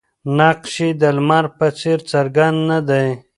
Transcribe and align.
نقش 0.37 0.73
یې 0.85 0.89
د 1.01 1.03
لمر 1.17 1.45
په 1.57 1.67
څېر 1.79 1.99
څرګند 2.11 2.57
نه 2.69 2.79
دی. 2.89 3.07